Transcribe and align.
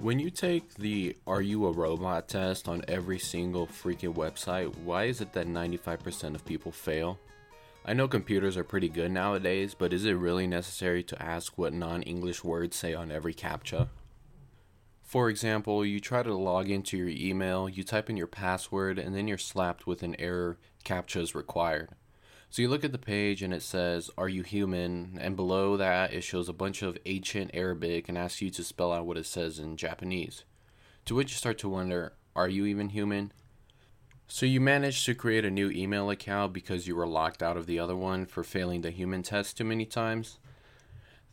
When 0.00 0.18
you 0.18 0.30
take 0.30 0.76
the 0.76 1.14
Are 1.26 1.42
You 1.42 1.66
a 1.66 1.72
Robot 1.72 2.26
test 2.26 2.68
on 2.68 2.82
every 2.88 3.18
single 3.18 3.66
freaking 3.66 4.14
website, 4.14 4.74
why 4.78 5.04
is 5.04 5.20
it 5.20 5.34
that 5.34 5.46
95% 5.46 6.34
of 6.34 6.46
people 6.46 6.72
fail? 6.72 7.18
I 7.84 7.92
know 7.92 8.08
computers 8.08 8.56
are 8.56 8.64
pretty 8.64 8.88
good 8.88 9.12
nowadays, 9.12 9.74
but 9.74 9.92
is 9.92 10.06
it 10.06 10.12
really 10.12 10.46
necessary 10.46 11.02
to 11.02 11.22
ask 11.22 11.58
what 11.58 11.74
non 11.74 12.00
English 12.04 12.42
words 12.42 12.78
say 12.78 12.94
on 12.94 13.10
every 13.12 13.34
CAPTCHA? 13.34 13.88
For 15.02 15.28
example, 15.28 15.84
you 15.84 16.00
try 16.00 16.22
to 16.22 16.34
log 16.34 16.70
into 16.70 16.96
your 16.96 17.08
email, 17.08 17.68
you 17.68 17.84
type 17.84 18.08
in 18.08 18.16
your 18.16 18.26
password, 18.26 18.98
and 18.98 19.14
then 19.14 19.28
you're 19.28 19.36
slapped 19.36 19.86
with 19.86 20.02
an 20.02 20.16
error 20.18 20.56
CAPTCHA 20.82 21.20
is 21.20 21.34
required. 21.34 21.90
So 22.52 22.62
you 22.62 22.68
look 22.68 22.82
at 22.82 22.90
the 22.90 22.98
page 22.98 23.42
and 23.42 23.54
it 23.54 23.62
says, 23.62 24.10
Are 24.18 24.28
you 24.28 24.42
human? 24.42 25.18
And 25.20 25.36
below 25.36 25.76
that, 25.76 26.12
it 26.12 26.22
shows 26.22 26.48
a 26.48 26.52
bunch 26.52 26.82
of 26.82 26.98
ancient 27.06 27.52
Arabic 27.54 28.08
and 28.08 28.18
asks 28.18 28.42
you 28.42 28.50
to 28.50 28.64
spell 28.64 28.92
out 28.92 29.06
what 29.06 29.16
it 29.16 29.26
says 29.26 29.60
in 29.60 29.76
Japanese. 29.76 30.42
To 31.04 31.14
which 31.14 31.30
you 31.30 31.36
start 31.36 31.58
to 31.58 31.68
wonder, 31.68 32.12
Are 32.34 32.48
you 32.48 32.66
even 32.66 32.88
human? 32.88 33.32
So 34.26 34.46
you 34.46 34.60
managed 34.60 35.06
to 35.06 35.14
create 35.14 35.44
a 35.44 35.50
new 35.50 35.70
email 35.70 36.10
account 36.10 36.52
because 36.52 36.88
you 36.88 36.96
were 36.96 37.06
locked 37.06 37.40
out 37.40 37.56
of 37.56 37.66
the 37.66 37.78
other 37.78 37.96
one 37.96 38.26
for 38.26 38.42
failing 38.42 38.80
the 38.80 38.90
human 38.90 39.22
test 39.22 39.56
too 39.56 39.64
many 39.64 39.86
times? 39.86 40.40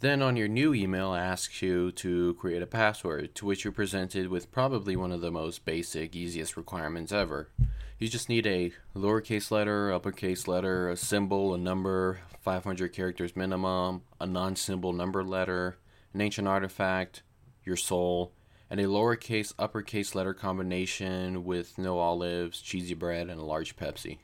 Then 0.00 0.20
on 0.20 0.34
your 0.36 0.48
new 0.48 0.74
email 0.74 1.14
asks 1.14 1.62
you 1.62 1.92
to 1.92 2.34
create 2.34 2.60
a 2.60 2.66
password, 2.66 3.36
to 3.36 3.46
which 3.46 3.62
you're 3.62 3.72
presented 3.72 4.28
with 4.28 4.50
probably 4.50 4.96
one 4.96 5.12
of 5.12 5.20
the 5.20 5.30
most 5.30 5.64
basic, 5.64 6.16
easiest 6.16 6.56
requirements 6.56 7.12
ever. 7.12 7.50
You 7.98 8.08
just 8.08 8.28
need 8.28 8.46
a 8.46 8.72
lowercase 8.96 9.52
letter, 9.52 9.92
uppercase 9.92 10.48
letter, 10.48 10.88
a 10.88 10.96
symbol, 10.96 11.54
a 11.54 11.58
number, 11.58 12.20
500 12.40 12.92
characters 12.92 13.36
minimum, 13.36 14.02
a 14.20 14.26
non 14.26 14.56
symbol 14.56 14.92
number 14.92 15.22
letter, 15.22 15.78
an 16.12 16.20
ancient 16.20 16.48
artifact, 16.48 17.22
your 17.64 17.76
soul, 17.76 18.32
and 18.68 18.80
a 18.80 18.84
lowercase 18.84 19.54
uppercase 19.60 20.14
letter 20.14 20.34
combination 20.34 21.44
with 21.44 21.78
no 21.78 21.98
olives, 21.98 22.60
cheesy 22.60 22.94
bread, 22.94 23.28
and 23.28 23.40
a 23.40 23.44
large 23.44 23.76
Pepsi. 23.76 24.18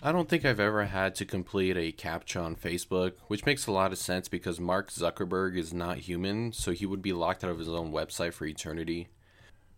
I 0.00 0.12
don't 0.12 0.28
think 0.28 0.44
I've 0.44 0.60
ever 0.60 0.84
had 0.84 1.16
to 1.16 1.24
complete 1.24 1.76
a 1.76 1.90
CAPTCHA 1.90 2.44
on 2.44 2.56
Facebook, 2.56 3.14
which 3.26 3.46
makes 3.46 3.66
a 3.66 3.72
lot 3.72 3.90
of 3.90 3.98
sense 3.98 4.28
because 4.28 4.60
Mark 4.60 4.92
Zuckerberg 4.92 5.56
is 5.56 5.74
not 5.74 5.98
human, 5.98 6.52
so 6.52 6.70
he 6.70 6.86
would 6.86 7.02
be 7.02 7.12
locked 7.12 7.42
out 7.42 7.50
of 7.50 7.58
his 7.58 7.68
own 7.68 7.90
website 7.90 8.34
for 8.34 8.46
eternity. 8.46 9.08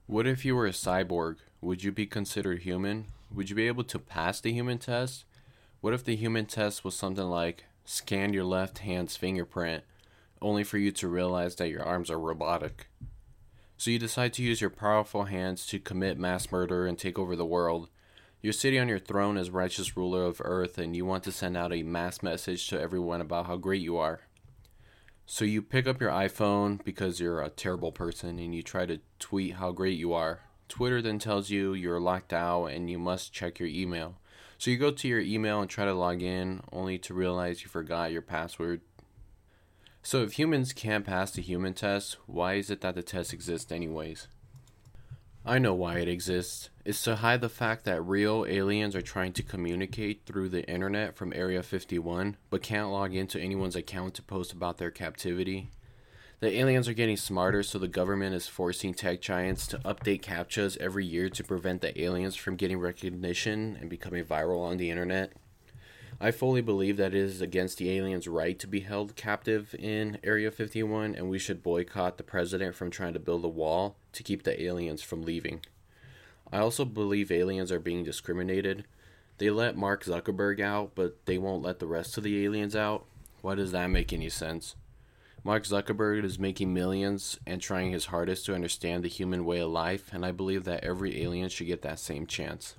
What 0.06 0.27
if 0.27 0.45
you 0.45 0.55
were 0.55 0.67
a 0.67 0.72
cyborg? 0.72 1.37
Would 1.61 1.83
you 1.83 1.91
be 1.91 2.07
considered 2.07 2.62
human? 2.62 3.07
Would 3.35 3.49
you 3.49 3.57
be 3.57 3.67
able 3.67 3.85
to 3.85 3.99
pass 3.99 4.41
the 4.41 4.53
human 4.53 4.79
test? 4.79 5.25
What 5.81 5.95
if 5.95 6.05
the 6.05 6.15
human 6.15 6.47
test 6.47 6.85
was 6.85 6.95
something 6.95 7.25
like 7.25 7.65
scan 7.85 8.33
your 8.33 8.45
left 8.45 8.79
hand's 8.79 9.17
fingerprint, 9.17 9.84
only 10.43 10.65
for 10.65 10.77
you 10.79 10.93
to 10.93 11.09
realize 11.09 11.57
that 11.57 11.71
your 11.71 11.83
arms 11.83 12.11
are 12.11 12.19
robotic? 12.19 12.89
So 13.79 13.91
you 13.91 13.99
decide 13.99 14.33
to 14.34 14.43
use 14.43 14.61
your 14.61 14.71
powerful 14.71 15.25
hands 15.25 15.67
to 15.69 15.79
commit 15.79 16.19
mass 16.19 16.53
murder 16.53 16.87
and 16.87 16.99
take 16.99 17.19
over 17.19 17.34
the 17.34 17.47
world. 17.47 17.89
You're 18.43 18.53
sitting 18.53 18.81
on 18.81 18.89
your 18.89 18.99
throne 18.99 19.37
as 19.37 19.51
righteous 19.51 19.97
ruler 19.97 20.25
of 20.25 20.43
earth 20.45 20.79
and 20.79 20.95
you 20.95 21.07
want 21.07 21.25
to 21.25 21.33
send 21.33 21.57
out 21.57 21.73
a 21.73 21.83
mass 21.83 22.23
message 22.23 22.69
to 22.69 22.81
everyone 22.81 23.21
about 23.21 23.47
how 23.47 23.57
great 23.57 23.83
you 23.83 23.97
are. 23.97 24.21
So 25.25 25.45
you 25.45 25.62
pick 25.62 25.87
up 25.87 26.01
your 26.01 26.11
iPhone 26.11 26.84
because 26.84 27.19
you're 27.19 27.43
a 27.43 27.51
terrible 27.51 27.93
person 27.93 28.39
and 28.39 28.55
you 28.55 28.62
try 28.62 28.87
to 28.87 29.01
tweet 29.19 29.55
how 29.55 29.73
great 29.73 29.99
you 29.99 30.12
are. 30.12 30.41
Twitter 30.69 31.00
then 31.00 31.19
tells 31.19 31.50
you 31.50 31.75
you're 31.75 32.00
locked 32.00 32.33
out 32.33 32.67
and 32.67 32.91
you 32.91 32.98
must 32.98 33.33
check 33.33 33.59
your 33.59 33.69
email. 33.69 34.17
So 34.59 34.70
you 34.70 34.78
go 34.78 34.91
to 34.91 35.09
your 35.09 35.20
email 35.20 35.61
and 35.61 35.70
try 35.70 35.84
to 35.84 35.92
log 35.92 36.22
in, 36.22 36.62
only 36.72 36.98
to 36.98 37.14
realize 37.14 37.62
you 37.62 37.69
forgot 37.69 38.12
your 38.12 38.22
password. 38.22 38.81
So 40.03 40.22
if 40.22 40.34
humans 40.34 40.72
can't 40.72 41.05
pass 41.05 41.33
the 41.33 41.42
human 41.42 41.75
test, 41.75 42.17
why 42.27 42.55
is 42.55 42.70
it 42.70 42.81
that 42.81 42.94
the 42.94 43.03
test 43.03 43.33
exists 43.33 43.72
anyways? 43.72 44.28
I 45.44 45.59
know 45.59 45.75
why 45.75 45.98
it 45.98 46.09
exists. 46.09 46.70
It's 46.84 47.03
to 47.03 47.17
hide 47.17 47.41
the 47.41 47.48
fact 47.48 47.84
that 47.84 48.03
real 48.03 48.44
aliens 48.48 48.97
are 48.97 49.03
trying 49.03 49.33
to 49.34 49.42
communicate 49.42 50.22
through 50.27 50.48
the 50.48 50.69
internet 50.69 51.16
from 51.16 51.33
Area 51.33 51.62
51, 51.62 52.37
but 52.50 52.62
can't 52.62 52.91
log 52.91 53.15
into 53.15 53.41
anyone's 53.41 53.77
account 53.77 54.15
to 54.15 54.22
post 54.22 54.53
about 54.53 54.78
their 54.78 54.91
captivity. 54.91 55.71
The 56.38 56.58
aliens 56.58 56.86
are 56.86 56.92
getting 56.92 57.16
smarter, 57.16 57.62
so 57.62 57.78
the 57.78 57.88
government 57.88 58.34
is 58.34 58.47
forcing 58.47 58.92
tech 58.92 59.22
giants 59.22 59.66
to 59.69 59.78
update 59.78 60.20
CAPTCHAs 60.20 60.76
every 60.76 61.06
year 61.06 61.30
to 61.30 61.42
prevent 61.42 61.80
the 61.80 61.98
aliens 61.98 62.36
from 62.36 62.56
getting 62.56 62.78
recognition 62.78 63.78
and 63.80 63.88
becoming 63.88 64.22
viral 64.22 64.60
on 64.60 64.76
the 64.76 64.91
internet. 64.91 65.32
I 66.20 66.32
fully 66.32 66.60
believe 66.60 66.98
that 66.98 67.14
it 67.14 67.20
is 67.20 67.41
against 67.41 67.78
the 67.78 67.91
aliens' 67.91 68.28
right 68.28 68.58
to 68.58 68.66
be 68.66 68.80
held 68.80 69.16
captive 69.16 69.74
in 69.78 70.19
Area 70.22 70.50
51, 70.50 71.14
and 71.14 71.30
we 71.30 71.38
should 71.38 71.62
boycott 71.62 72.19
the 72.19 72.22
president 72.22 72.74
from 72.74 72.91
trying 72.91 73.14
to 73.14 73.18
build 73.18 73.42
a 73.42 73.48
wall 73.48 73.97
to 74.12 74.22
keep 74.22 74.42
the 74.42 74.62
aliens 74.62 75.00
from 75.00 75.22
leaving. 75.22 75.60
I 76.53 76.58
also 76.58 76.84
believe 76.84 77.32
aliens 77.32 77.72
are 77.72 77.80
being 77.80 78.04
discriminated. 78.04 78.84
They 79.38 79.48
let 79.48 79.74
Mark 79.74 80.04
Zuckerberg 80.04 80.60
out, 80.60 80.92
but 80.94 81.24
they 81.24 81.38
won't 81.38 81.62
let 81.62 81.78
the 81.78 81.86
rest 81.86 82.18
of 82.18 82.24
the 82.24 82.44
aliens 82.44 82.76
out. 82.76 83.06
Why 83.41 83.54
does 83.54 83.72
that 83.72 83.86
make 83.86 84.12
any 84.12 84.28
sense? 84.28 84.74
Mark 85.47 85.62
Zuckerberg 85.62 86.25
is 86.25 86.41
making 86.41 86.75
millions 86.75 87.39
and 87.47 87.62
trying 87.62 87.93
his 87.93 88.07
hardest 88.07 88.47
to 88.47 88.55
understand 88.57 89.05
the 89.05 89.09
human 89.09 89.45
way 89.45 89.61
of 89.61 89.71
life, 89.71 90.11
and 90.12 90.27
I 90.27 90.33
believe 90.33 90.65
that 90.65 90.83
every 90.83 91.23
alien 91.23 91.51
should 91.51 91.69
get 91.69 91.83
that 91.83 92.01
same 92.01 92.27
chance. 92.27 92.75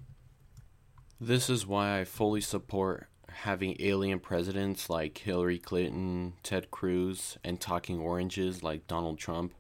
This 1.18 1.50
is 1.50 1.66
why 1.66 2.02
I 2.02 2.04
fully 2.04 2.42
support 2.42 3.08
having 3.30 3.78
alien 3.80 4.20
presidents 4.20 4.90
like 4.90 5.18
Hillary 5.18 5.60
Clinton, 5.60 6.34
Ted 6.44 6.70
Cruz, 6.70 7.38
and 7.42 7.58
talking 7.58 8.00
oranges 8.00 8.62
like 8.62 8.86
Donald 8.86 9.18
Trump. 9.18 9.54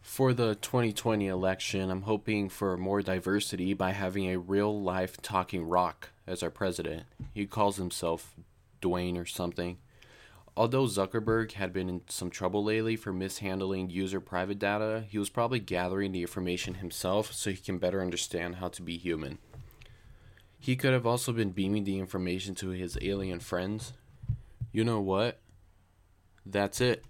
For 0.00 0.32
the 0.32 0.54
2020 0.54 1.26
election, 1.26 1.90
I'm 1.90 2.02
hoping 2.02 2.48
for 2.48 2.78
more 2.78 3.02
diversity 3.02 3.74
by 3.74 3.90
having 3.90 4.30
a 4.30 4.38
real 4.38 4.80
life 4.80 5.20
talking 5.20 5.64
rock 5.64 6.08
as 6.26 6.42
our 6.42 6.50
president. 6.50 7.02
He 7.34 7.44
calls 7.44 7.76
himself 7.76 8.34
Dwayne 8.80 9.18
or 9.18 9.26
something. 9.26 9.76
Although 10.54 10.84
Zuckerberg 10.84 11.52
had 11.52 11.72
been 11.72 11.88
in 11.88 12.02
some 12.08 12.28
trouble 12.28 12.62
lately 12.62 12.94
for 12.94 13.12
mishandling 13.12 13.88
user 13.88 14.20
private 14.20 14.58
data, 14.58 15.04
he 15.08 15.18
was 15.18 15.30
probably 15.30 15.60
gathering 15.60 16.12
the 16.12 16.20
information 16.20 16.74
himself 16.74 17.32
so 17.32 17.50
he 17.50 17.56
can 17.56 17.78
better 17.78 18.02
understand 18.02 18.56
how 18.56 18.68
to 18.68 18.82
be 18.82 18.98
human. 18.98 19.38
He 20.60 20.76
could 20.76 20.92
have 20.92 21.06
also 21.06 21.32
been 21.32 21.50
beaming 21.50 21.84
the 21.84 21.98
information 21.98 22.54
to 22.56 22.68
his 22.68 22.98
alien 23.00 23.40
friends. 23.40 23.94
You 24.72 24.84
know 24.84 25.00
what? 25.00 25.40
That's 26.44 26.80
it. 26.80 27.04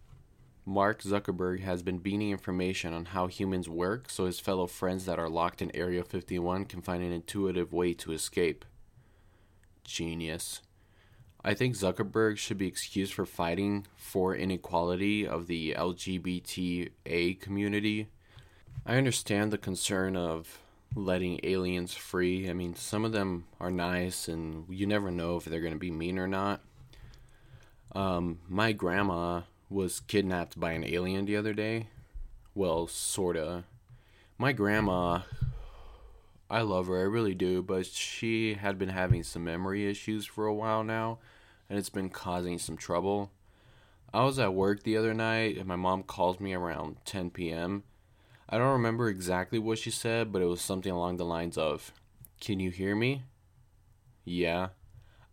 Mark 0.64 1.02
Zuckerberg 1.02 1.60
has 1.60 1.82
been 1.82 1.98
beaming 1.98 2.30
information 2.30 2.94
on 2.94 3.06
how 3.06 3.26
humans 3.26 3.68
work 3.68 4.08
so 4.08 4.26
his 4.26 4.38
fellow 4.38 4.68
friends 4.68 5.04
that 5.06 5.18
are 5.18 5.28
locked 5.28 5.60
in 5.60 5.74
Area 5.74 6.04
51 6.04 6.66
can 6.66 6.80
find 6.80 7.02
an 7.02 7.10
intuitive 7.10 7.72
way 7.72 7.92
to 7.94 8.12
escape. 8.12 8.64
Genius. 9.82 10.62
I 11.44 11.54
think 11.54 11.74
Zuckerberg 11.74 12.38
should 12.38 12.58
be 12.58 12.68
excused 12.68 13.14
for 13.14 13.26
fighting 13.26 13.86
for 13.96 14.34
inequality 14.34 15.26
of 15.26 15.48
the 15.48 15.74
LGBTA 15.76 17.40
community. 17.40 18.08
I 18.86 18.96
understand 18.96 19.52
the 19.52 19.58
concern 19.58 20.16
of 20.16 20.60
letting 20.94 21.40
aliens 21.42 21.94
free. 21.94 22.48
I 22.48 22.52
mean, 22.52 22.76
some 22.76 23.04
of 23.04 23.12
them 23.12 23.46
are 23.58 23.70
nice, 23.70 24.28
and 24.28 24.66
you 24.68 24.86
never 24.86 25.10
know 25.10 25.36
if 25.36 25.44
they're 25.44 25.60
going 25.60 25.72
to 25.72 25.78
be 25.78 25.90
mean 25.90 26.18
or 26.18 26.28
not. 26.28 26.60
Um, 27.92 28.38
my 28.48 28.72
grandma 28.72 29.42
was 29.68 30.00
kidnapped 30.00 30.60
by 30.60 30.72
an 30.72 30.84
alien 30.84 31.24
the 31.24 31.36
other 31.36 31.52
day. 31.52 31.88
Well, 32.54 32.86
sorta. 32.86 33.64
My 34.38 34.52
grandma, 34.52 35.20
I 36.52 36.60
love 36.60 36.86
her, 36.88 36.98
I 36.98 37.04
really 37.04 37.34
do, 37.34 37.62
but 37.62 37.86
she 37.86 38.54
had 38.54 38.78
been 38.78 38.90
having 38.90 39.22
some 39.22 39.42
memory 39.42 39.88
issues 39.88 40.26
for 40.26 40.44
a 40.44 40.54
while 40.54 40.84
now, 40.84 41.18
and 41.70 41.78
it's 41.78 41.88
been 41.88 42.10
causing 42.10 42.58
some 42.58 42.76
trouble. 42.76 43.32
I 44.12 44.24
was 44.24 44.38
at 44.38 44.52
work 44.52 44.82
the 44.82 44.98
other 44.98 45.14
night, 45.14 45.56
and 45.56 45.66
my 45.66 45.76
mom 45.76 46.02
calls 46.02 46.40
me 46.40 46.52
around 46.52 46.96
10 47.06 47.30
p.m 47.30 47.84
I 48.50 48.58
don't 48.58 48.72
remember 48.72 49.08
exactly 49.08 49.58
what 49.58 49.78
she 49.78 49.90
said, 49.90 50.30
but 50.30 50.42
it 50.42 50.46
was 50.46 50.60
something 50.60 50.92
along 50.92 51.16
the 51.16 51.24
lines 51.24 51.56
of, 51.56 51.90
Can 52.38 52.60
you 52.60 52.70
hear 52.70 52.94
me? 52.94 53.22
Yeah. 54.26 54.68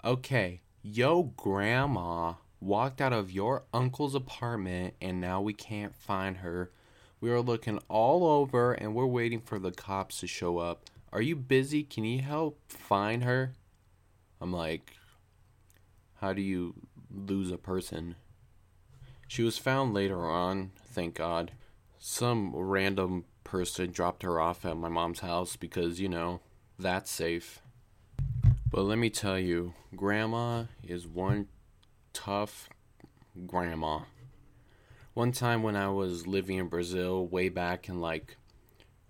Okay, 0.06 0.62
yo 0.82 1.24
grandma 1.36 2.36
walked 2.62 3.02
out 3.02 3.12
of 3.12 3.30
your 3.30 3.64
uncle's 3.74 4.16
apartment 4.16 4.94
and 5.02 5.20
now 5.20 5.42
we 5.42 5.52
can't 5.52 5.94
find 5.94 6.38
her. 6.38 6.72
We 7.20 7.30
are 7.30 7.42
looking 7.42 7.80
all 7.90 8.26
over 8.26 8.72
and 8.72 8.96
we're 8.96 9.06
waiting 9.06 9.42
for 9.42 9.60
the 9.60 9.72
cops 9.72 10.22
to 10.22 10.28
show 10.28 10.60
up. 10.60 10.86
Are 11.12 11.22
you 11.22 11.36
busy? 11.36 11.84
Can 11.84 12.04
you 12.04 12.22
help 12.22 12.60
find 12.68 13.24
her? 13.24 13.54
I'm 14.40 14.54
like, 14.54 14.94
How 16.22 16.34
do 16.34 16.42
you 16.42 16.76
lose 17.12 17.52
a 17.52 17.58
person? 17.58 18.16
She 19.28 19.44
was 19.44 19.58
found 19.58 19.94
later 19.94 20.26
on, 20.26 20.72
thank 20.92 21.16
God 21.16 21.52
some 22.00 22.56
random 22.56 23.26
person 23.44 23.92
dropped 23.92 24.24
her 24.24 24.40
off 24.40 24.66
at 24.66 24.78
my 24.78 24.88
mom's 24.88 25.20
house 25.20 25.58
because, 25.58 26.00
you 26.00 26.08
know, 26.08 26.40
that's 26.80 27.12
safe. 27.12 27.62
But 28.72 28.84
let 28.84 28.98
me 28.98 29.10
tell 29.10 29.38
you, 29.38 29.74
grandma 29.96 30.66
is 30.82 31.06
one 31.06 31.48
tough 32.14 32.70
grandma. 33.46 34.02
One 35.14 35.34
time 35.34 35.62
when 35.62 35.76
I 35.76 35.90
was 35.90 36.26
living 36.26 36.58
in 36.58 36.68
Brazil, 36.68 37.28
way 37.28 37.50
back 37.50 37.90
in 37.90 38.00
like 38.00 38.38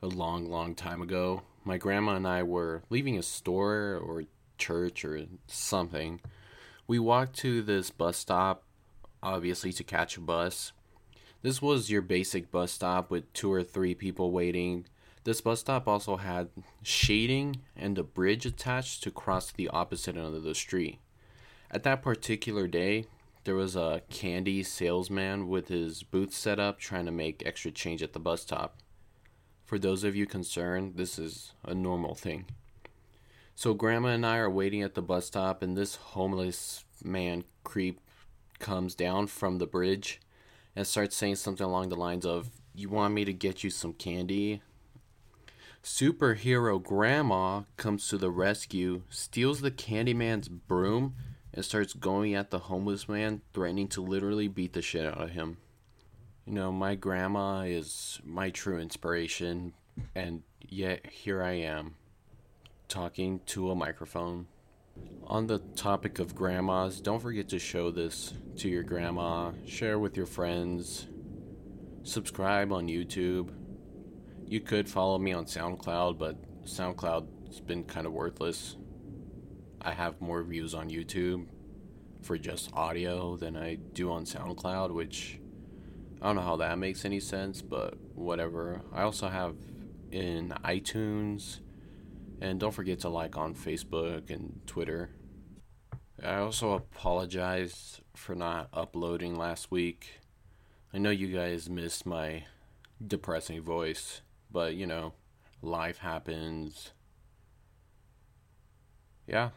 a 0.02 0.08
long, 0.08 0.50
long 0.50 0.74
time 0.74 1.02
ago, 1.02 1.44
my 1.64 1.78
grandma 1.78 2.16
and 2.16 2.28
I 2.28 2.44
were 2.44 2.84
leaving 2.90 3.18
a 3.18 3.24
store 3.24 4.00
or 4.04 4.24
church 4.58 5.04
or 5.06 5.26
something. 5.48 6.22
We 6.88 7.00
walked 7.00 7.38
to 7.40 7.62
this 7.62 7.92
bus 7.92 8.18
stop, 8.18 8.64
obviously 9.22 9.72
to 9.74 9.84
catch 9.84 10.18
a 10.18 10.22
bus. 10.22 10.72
This 11.42 11.62
was 11.62 11.90
your 11.90 12.02
basic 12.02 12.52
bus 12.52 12.72
stop 12.72 13.10
with 13.10 13.32
two 13.34 13.52
or 13.52 13.64
three 13.64 13.96
people 13.96 14.32
waiting. 14.32 14.86
This 15.24 15.42
bus 15.42 15.60
stop 15.62 15.88
also 15.88 16.18
had 16.18 16.50
shading 16.82 17.58
and 17.76 17.98
a 17.98 18.04
bridge 18.04 18.46
attached 18.46 19.04
to 19.04 19.12
cross 19.12 19.52
the 19.52 19.70
opposite 19.70 20.18
end 20.18 20.36
of 20.36 20.44
the 20.44 20.56
street. 20.56 21.00
At 21.72 21.84
that 21.84 22.02
particular 22.02 22.68
day, 22.68 23.06
there 23.44 23.56
was 23.56 23.76
a 23.76 24.02
candy 24.10 24.64
salesman 24.64 25.48
with 25.48 25.68
his 25.68 26.04
booth 26.04 26.34
set 26.34 26.60
up 26.60 26.80
trying 26.80 27.06
to 27.06 27.12
make 27.12 27.44
extra 27.46 27.72
change 27.72 28.04
at 28.04 28.14
the 28.14 28.20
bus 28.20 28.42
stop. 28.42 28.78
For 29.70 29.78
those 29.78 30.04
of 30.04 30.16
you 30.16 30.26
concerned, 30.26 30.94
this 30.96 31.20
is 31.20 31.52
a 31.64 31.76
normal 31.76 32.16
thing. 32.16 32.48
So, 33.54 33.76
Grandma 33.76 34.08
and 34.08 34.26
I 34.26 34.38
are 34.38 34.50
waiting 34.50 34.82
at 34.82 34.96
the 34.96 35.02
bus 35.04 35.28
stop, 35.28 35.62
and 35.62 35.78
this 35.78 35.96
homeless 35.96 36.86
man 37.04 37.44
creep 37.64 38.00
comes 38.58 38.96
down 38.96 39.28
from 39.28 39.60
the 39.60 39.68
bridge 39.68 40.22
and 40.76 40.88
starts 40.88 41.16
saying 41.16 41.36
something 41.36 41.68
along 41.68 41.90
the 41.90 41.96
lines 41.96 42.26
of, 42.26 42.50
You 42.74 42.90
want 42.90 43.14
me 43.14 43.26
to 43.26 43.32
get 43.32 43.64
you 43.64 43.70
some 43.70 43.94
candy? 43.94 44.64
Superhero 45.84 46.82
Grandma 46.82 47.62
comes 47.78 48.08
to 48.08 48.18
the 48.18 48.32
rescue, 48.32 49.04
steals 49.12 49.62
the 49.62 49.70
Candyman's 49.70 50.50
broom, 50.50 51.14
and 51.54 51.64
starts 51.64 51.94
going 51.94 52.34
at 52.34 52.50
the 52.50 52.58
homeless 52.58 53.08
man, 53.08 53.44
threatening 53.54 53.88
to 53.90 54.02
literally 54.02 54.48
beat 54.48 54.74
the 54.74 54.82
shit 54.82 55.06
out 55.06 55.22
of 55.22 55.30
him. 55.30 55.58
You 56.50 56.56
know, 56.56 56.72
my 56.72 56.96
grandma 56.96 57.60
is 57.60 58.20
my 58.26 58.50
true 58.50 58.80
inspiration, 58.80 59.74
and 60.16 60.42
yet 60.68 61.06
here 61.06 61.44
I 61.44 61.52
am, 61.52 61.94
talking 62.88 63.42
to 63.46 63.70
a 63.70 63.76
microphone. 63.76 64.48
On 65.28 65.46
the 65.46 65.60
topic 65.60 66.18
of 66.18 66.34
grandmas, 66.34 67.02
don't 67.02 67.22
forget 67.22 67.50
to 67.50 67.60
show 67.60 67.92
this 67.92 68.34
to 68.58 68.68
your 68.68 68.82
grandma, 68.82 69.52
share 69.68 70.00
with 70.00 70.18
your 70.18 70.26
friends, 70.26 71.06
subscribe 72.02 72.72
on 72.72 72.88
YouTube. 72.88 73.52
You 74.48 74.60
could 74.60 74.90
follow 74.90 75.20
me 75.20 75.34
on 75.34 75.46
SoundCloud, 75.46 76.18
but 76.18 76.66
SoundCloud's 76.66 77.60
been 77.60 77.84
kind 77.84 78.08
of 78.08 78.14
worthless. 78.14 78.76
I 79.84 79.92
have 79.92 80.20
more 80.20 80.42
views 80.42 80.74
on 80.74 80.90
YouTube 80.90 81.46
for 82.24 82.40
just 82.40 82.74
audio 82.74 83.38
than 83.38 83.56
I 83.56 83.76
do 83.76 84.12
on 84.12 84.26
SoundCloud, 84.26 84.96
which 84.96 85.40
I 86.22 86.28
don't 86.28 86.36
know 86.36 86.42
how 86.42 86.58
that 86.58 86.78
makes 86.78 87.06
any 87.06 87.20
sense, 87.20 87.62
but 87.62 87.98
whatever. 88.14 88.82
I 88.92 89.04
also 89.04 89.30
have 89.30 89.56
in 90.12 90.54
iTunes 90.64 91.60
and 92.42 92.60
don't 92.60 92.74
forget 92.74 93.00
to 93.02 93.10
like 93.10 93.38
on 93.38 93.54
Facebook 93.54 94.30
and 94.30 94.62
Twitter. 94.66 95.12
I 96.24 96.36
also 96.36 96.74
apologize 96.74 98.02
for 98.16 98.36
not 98.36 98.70
uploading 98.74 99.36
last 99.36 99.72
week. 99.72 100.20
I 100.94 100.98
know 100.98 101.10
you 101.10 101.28
guys 101.28 101.70
missed 101.70 102.06
my 102.06 102.44
depressing 103.06 103.62
voice, 103.62 104.22
but 104.52 104.76
you 104.76 104.86
know, 104.86 105.14
life 105.62 106.00
happens. 106.00 106.92
Yeah. 109.28 109.50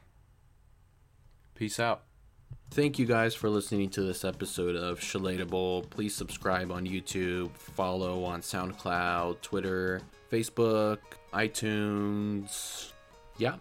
Peace 1.55 1.81
out. 1.81 2.03
Thank 2.73 2.99
you 2.99 3.05
guys 3.05 3.35
for 3.35 3.51
listening 3.51 3.91
to 3.91 4.03
this 4.03 4.25
episode 4.25 4.77
of 4.77 4.99
Shalatable. 4.99 5.91
Please 5.91 6.15
subscribe 6.15 6.73
on 6.73 6.87
YouTube, 6.87 7.51
follow 7.55 8.25
on 8.25 8.41
SoundCloud, 8.41 9.43
Twitter, 9.43 10.01
Facebook, 10.33 10.97
iTunes. 11.35 12.93
Yeah. 13.37 13.57